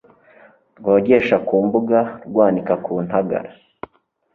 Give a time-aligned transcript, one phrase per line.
[0.77, 3.49] Rwogesha ku mbugaRwanika ku ntagara